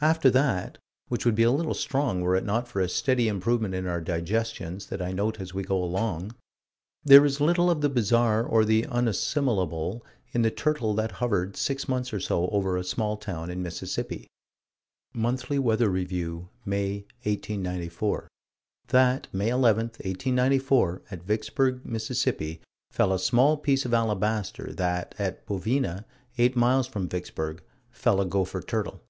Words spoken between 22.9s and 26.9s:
fell a small piece of alabaster; that, at Bovina, eight miles